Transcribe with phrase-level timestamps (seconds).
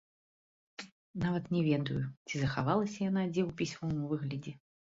[1.25, 1.99] Нават не ведаю,
[2.31, 4.57] ці захавалася яна дзе ў пісьмовым выглядзе.